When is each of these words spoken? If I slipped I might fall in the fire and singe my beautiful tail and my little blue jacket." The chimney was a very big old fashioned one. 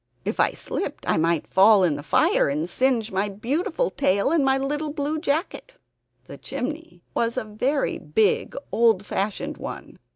If 0.25 0.39
I 0.39 0.53
slipped 0.53 1.07
I 1.07 1.17
might 1.17 1.45
fall 1.45 1.83
in 1.83 1.95
the 1.95 2.01
fire 2.01 2.49
and 2.49 2.67
singe 2.67 3.11
my 3.11 3.29
beautiful 3.29 3.91
tail 3.91 4.31
and 4.31 4.43
my 4.43 4.57
little 4.57 4.91
blue 4.91 5.19
jacket." 5.19 5.77
The 6.25 6.39
chimney 6.39 7.03
was 7.13 7.37
a 7.37 7.43
very 7.43 7.99
big 7.99 8.55
old 8.71 9.05
fashioned 9.05 9.57
one. 9.57 9.99